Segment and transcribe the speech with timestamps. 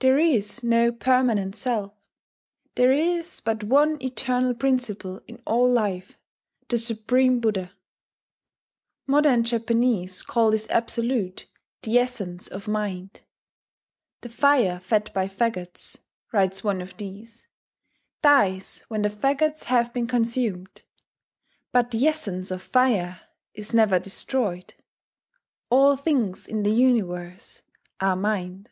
[0.00, 1.94] There is no permanent self:
[2.74, 6.18] there is but one eternal principle in all life,
[6.68, 7.72] the supreme Buddha.
[9.06, 11.46] Modern Japanese call this Absolute
[11.80, 13.22] the "Essence of Mind."
[14.20, 15.96] "The fire fed by faggots,"
[16.32, 17.46] writes one of these,
[18.20, 20.82] "dies when the faggots have been consumed;
[21.72, 23.22] but the essence of fire
[23.54, 24.74] is never destroyed....
[25.70, 27.62] All things in the Universe
[28.00, 28.68] are Mind."